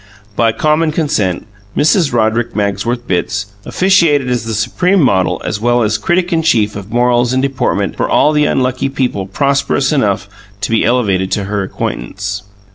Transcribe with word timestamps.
By 0.35 0.51
common 0.51 0.91
consent, 0.91 1.45
Mrs. 1.77 2.11
Roderick 2.11 2.55
Magsworth 2.55 3.05
Bitts 3.05 3.53
officiated 3.67 4.31
as 4.31 4.45
the 4.45 4.55
supreme 4.55 4.99
model 4.99 5.39
as 5.45 5.61
well 5.61 5.83
as 5.83 5.99
critic 5.99 6.33
in 6.33 6.41
chief 6.41 6.75
of 6.75 6.91
morals 6.91 7.33
and 7.33 7.43
deportment 7.43 7.95
for 7.97 8.09
all 8.09 8.31
the 8.31 8.45
unlucky 8.45 8.89
people 8.89 9.27
prosperous 9.27 9.91
enough 9.91 10.27
to 10.61 10.71
be 10.71 10.83
elevated 10.83 11.29
to 11.33 11.43
her 11.43 11.61
acquaintance. 11.61 12.41